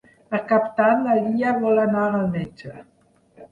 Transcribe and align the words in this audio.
Per 0.29 0.37
Cap 0.51 0.63
d'Any 0.79 1.03
na 1.09 1.17
Lia 1.19 1.53
vol 1.67 1.83
anar 1.83 2.09
al 2.15 2.27
metge. 2.39 2.75